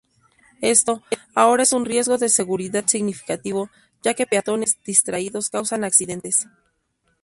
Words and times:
Esto 0.61 1.03
ahora 1.35 1.61
es 1.61 1.73
un 1.73 1.85
riesgo 1.85 2.17
de 2.17 2.27
seguridad 2.27 2.87
significativo 2.87 3.69
ya 4.01 4.15
que 4.15 4.25
peatones 4.25 4.79
distraídos 4.83 5.51
causan 5.51 5.83
accidentes. 5.83 6.47